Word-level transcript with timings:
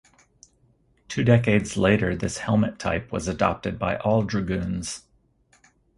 Two 1.09 1.23
decades 1.23 1.77
later 1.77 2.15
this 2.15 2.39
helmet 2.39 2.79
type 2.79 3.11
was 3.11 3.27
adopted 3.27 3.77
by 3.77 3.97
all 3.97 4.23
dragoons. 4.23 5.03